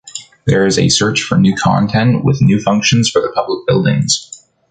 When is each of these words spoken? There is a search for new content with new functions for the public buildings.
There 0.47 0.65
is 0.65 0.79
a 0.79 0.89
search 0.89 1.21
for 1.21 1.37
new 1.37 1.55
content 1.55 2.25
with 2.25 2.41
new 2.41 2.59
functions 2.59 3.07
for 3.07 3.21
the 3.21 3.31
public 3.35 3.67
buildings. 3.67 4.47